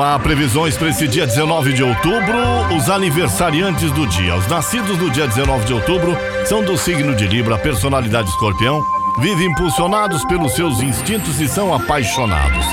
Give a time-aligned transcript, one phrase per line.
[0.00, 2.38] lá, previsões para esse dia 19 de outubro.
[2.74, 4.34] Os aniversariantes do dia.
[4.34, 6.16] Os nascidos do dia 19 de outubro
[6.46, 8.82] são do signo de Libra, personalidade escorpião.
[9.20, 12.64] Vivem impulsionados pelos seus instintos e são apaixonados.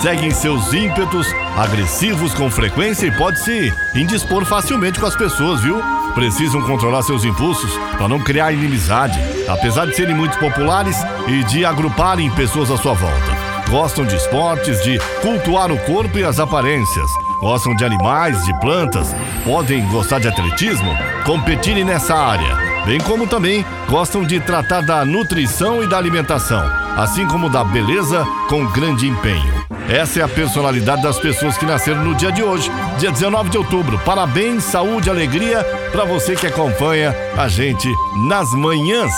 [0.00, 1.26] Seguem seus ímpetos
[1.56, 5.82] agressivos com frequência e pode se indispor facilmente com as pessoas, viu?
[6.14, 9.18] Precisam controlar seus impulsos para não criar inimizade,
[9.48, 10.96] apesar de serem muito populares
[11.26, 13.35] e de agruparem pessoas à sua volta.
[13.70, 17.10] Gostam de esportes, de cultuar o corpo e as aparências.
[17.40, 19.14] Gostam de animais, de plantas.
[19.44, 20.90] Podem gostar de atletismo,
[21.24, 22.56] competirem nessa área.
[22.86, 26.62] Bem como também gostam de tratar da nutrição e da alimentação,
[26.96, 29.55] assim como da beleza com grande empenho.
[29.88, 32.68] Essa é a personalidade das pessoas que nasceram no dia de hoje,
[32.98, 33.98] dia 19 de outubro.
[34.00, 35.62] Parabéns, saúde, alegria
[35.92, 39.12] para você que acompanha a gente nas manhãs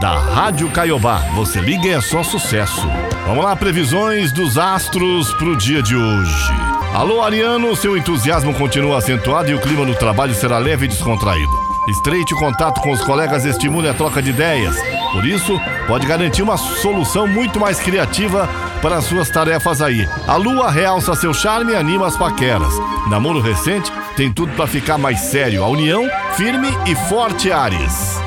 [0.00, 1.18] da Rádio Caiobá.
[1.34, 2.88] Você liga e é só sucesso.
[3.26, 6.52] Vamos lá, previsões dos astros para o dia de hoje.
[6.94, 11.72] Alô, Ariano, seu entusiasmo continua acentuado e o clima no trabalho será leve e descontraído.
[11.88, 14.76] Estreite o contato com os colegas, estimule a troca de ideias.
[15.10, 18.48] Por isso, pode garantir uma solução muito mais criativa
[18.82, 20.06] para as suas tarefas aí.
[20.26, 22.74] A lua realça seu charme e anima as paqueras.
[23.08, 25.62] Namoro recente tem tudo para ficar mais sério.
[25.64, 28.20] A união firme e forte, Ares.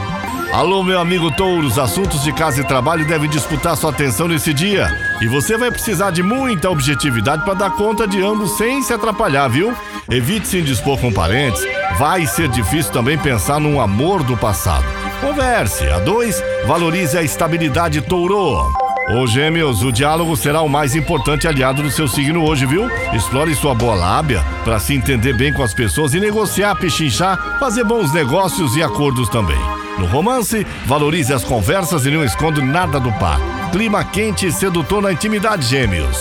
[0.53, 4.87] Alô, meu amigo Touros, assuntos de casa e trabalho devem disputar sua atenção nesse dia.
[5.21, 9.49] E você vai precisar de muita objetividade para dar conta de ambos sem se atrapalhar,
[9.49, 9.75] viu?
[10.09, 11.61] Evite se indispor com parentes.
[11.99, 14.85] Vai ser difícil também pensar num amor do passado.
[15.19, 15.89] Converse.
[15.89, 18.84] A dois, valorize a estabilidade Touro.
[19.07, 22.89] Ô Gêmeos, o diálogo será o mais importante aliado do seu signo hoje, viu?
[23.13, 27.83] Explore sua boa lábia para se entender bem com as pessoas e negociar, pechinchar, fazer
[27.83, 29.59] bons negócios e acordos também.
[29.99, 33.39] No romance, valorize as conversas e não esconda nada do par.
[33.71, 36.17] Clima quente e sedutor na intimidade, gêmeos.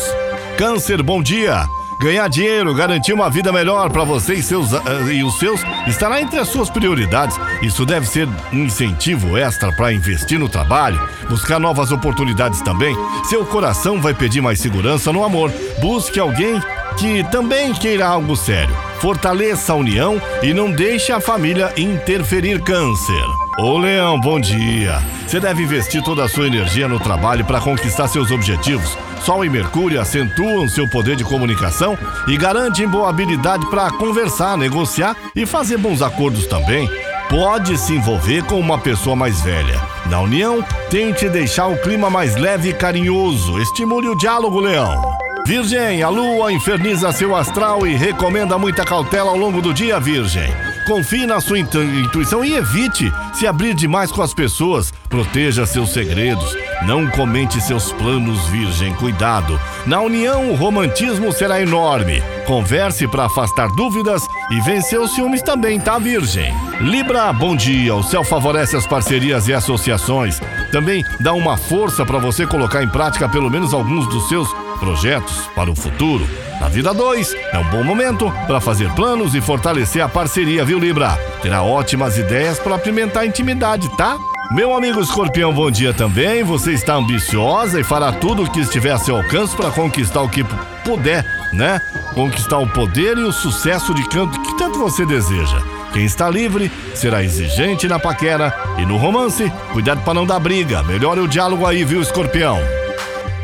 [0.59, 1.67] Câncer, bom dia.
[1.99, 6.21] Ganhar dinheiro, garantir uma vida melhor para você e, seus, uh, e os seus estará
[6.21, 7.39] entre as suas prioridades.
[7.63, 12.97] Isso deve ser um incentivo extra para investir no trabalho, buscar novas oportunidades também.
[13.25, 15.53] Seu coração vai pedir mais segurança no amor.
[15.81, 16.61] Busque alguém
[16.97, 18.75] que também queira algo sério.
[19.01, 23.25] Fortaleça a união e não deixe a família interferir câncer.
[23.59, 24.99] Ô Leão, bom dia.
[25.27, 28.97] Você deve investir toda a sua energia no trabalho para conquistar seus objetivos.
[29.25, 31.97] Sol e Mercúrio acentuam seu poder de comunicação
[32.27, 36.89] e garantem boa habilidade para conversar, negociar e fazer bons acordos também.
[37.29, 39.81] Pode se envolver com uma pessoa mais velha.
[40.07, 43.59] Na união, tente deixar o clima mais leve e carinhoso.
[43.61, 45.01] Estimule o diálogo, Leão.
[45.47, 50.74] Virgem, a lua inferniza seu astral e recomenda muita cautela ao longo do dia, Virgem.
[50.87, 54.93] Confie na sua intuição e evite se abrir demais com as pessoas.
[55.09, 56.57] Proteja seus segredos.
[56.83, 58.95] Não comente seus planos, Virgem.
[58.95, 59.59] Cuidado.
[59.87, 62.23] Na união, o romantismo será enorme.
[62.47, 66.55] Converse para afastar dúvidas e vencer os ciúmes também, tá, Virgem?
[66.81, 67.95] Libra, bom dia.
[67.95, 70.39] O céu favorece as parcerias e associações.
[70.75, 75.49] Também dá uma força para você colocar em prática pelo menos alguns dos seus projetos
[75.55, 76.27] para o futuro.
[76.61, 80.81] Na vida 2, é um bom momento para fazer planos e fortalecer a parceria, viu,
[80.81, 81.17] Libra?
[81.41, 84.19] Terá ótimas ideias para apimentar a intimidade, tá?
[84.51, 86.43] Meu amigo escorpião, bom dia também.
[86.43, 90.29] Você está ambiciosa e fará tudo o que estiver a seu alcance para conquistar o
[90.29, 90.45] que
[90.85, 91.81] puder, né?
[92.15, 95.74] Conquistar o poder e o sucesso de canto que tanto você deseja.
[95.95, 100.83] Quem está livre será exigente na paquera e no romance, cuidado para não dar briga.
[100.83, 102.59] Melhore o diálogo aí, viu, escorpião?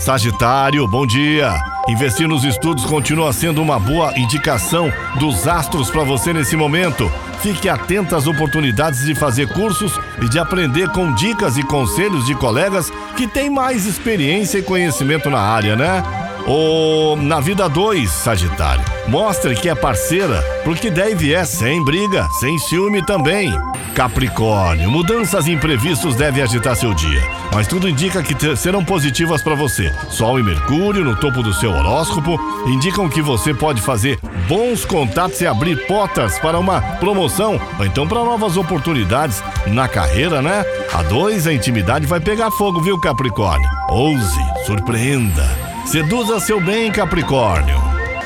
[0.01, 1.55] Sagitário, bom dia.
[1.89, 7.09] Investir nos estudos continua sendo uma boa indicação dos astros para você nesse momento.
[7.41, 12.35] Fique atento às oportunidades de fazer cursos e de aprender com dicas e conselhos de
[12.35, 16.03] colegas que têm mais experiência e conhecimento na área, né?
[16.47, 18.85] Ou na vida 2, Sagitário.
[19.09, 23.53] Mostre que é parceira, porque deve é sem briga, sem ciúme também.
[23.95, 27.21] Capricórnio, mudanças imprevistos devem agitar seu dia,
[27.53, 29.93] mas tudo indica que serão positivas para você.
[30.09, 32.39] Sol e Mercúrio no topo do seu horóscopo
[32.69, 34.19] indicam que você pode fazer
[34.49, 40.41] bons contatos e abrir portas para uma promoção ou então para novas oportunidades na carreira,
[40.41, 40.65] né?
[40.95, 43.69] A dois, a intimidade vai pegar fogo, viu, Capricórnio?
[43.89, 45.60] Ouse, surpreenda.
[45.91, 47.77] Seduza seu bem, Capricórnio.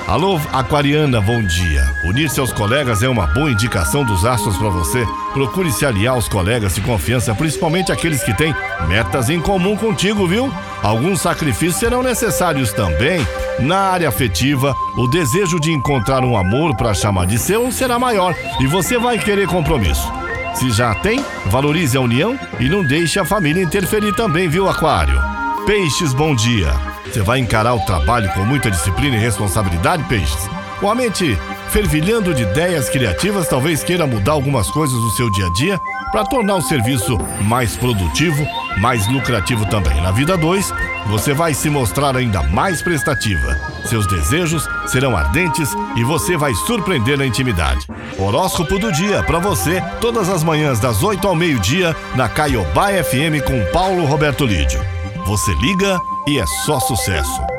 [0.07, 1.83] Alô, Aquariana, bom dia.
[2.05, 5.07] Unir-se aos colegas é uma boa indicação dos astros para você.
[5.33, 8.55] Procure se aliar aos colegas de confiança, principalmente aqueles que têm
[8.87, 10.53] metas em comum contigo, viu?
[10.83, 13.27] Alguns sacrifícios serão necessários também.
[13.61, 18.37] Na área afetiva, o desejo de encontrar um amor para chamar de seu será maior
[18.61, 20.13] e você vai querer compromisso.
[20.53, 25.19] Se já tem, valorize a união e não deixe a família interferir também, viu, Aquário?
[25.65, 26.94] Peixes, bom dia.
[27.07, 30.49] Você vai encarar o trabalho com muita disciplina e responsabilidade, Peixes?
[30.81, 31.39] Com a mente
[31.71, 35.81] fervilhando de ideias criativas, talvez queira mudar algumas coisas no seu dia a dia
[36.13, 38.47] para tornar o serviço mais produtivo,
[38.79, 40.01] mais lucrativo também.
[40.01, 40.73] Na vida 2,
[41.07, 43.59] você vai se mostrar ainda mais prestativa.
[43.87, 47.87] Seus desejos serão ardentes e você vai surpreender na intimidade.
[48.19, 53.43] Horóscopo do dia para você, todas as manhãs das 8 ao meio-dia, na Caiobá FM
[53.45, 54.81] com Paulo Roberto Lídio.
[55.27, 57.54] Você liga e é só sucesso.